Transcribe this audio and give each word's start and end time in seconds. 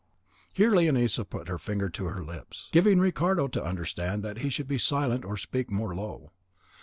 Here 0.51 0.71
Leonisa 0.71 1.23
put 1.23 1.47
her 1.47 1.59
finger 1.59 1.87
to 1.91 2.05
her 2.05 2.23
lips, 2.23 2.69
giving 2.71 2.97
Ricardo 2.97 3.47
to 3.49 3.63
understand 3.63 4.23
that 4.23 4.39
he 4.39 4.49
should 4.49 4.67
be 4.67 4.79
silent 4.79 5.23
or 5.23 5.37
speak 5.37 5.69
more 5.69 5.93
low. 5.95 6.31